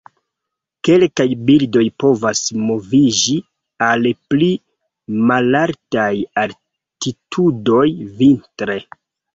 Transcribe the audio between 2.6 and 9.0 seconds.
moviĝi al pli malaltaj altitudoj vintre.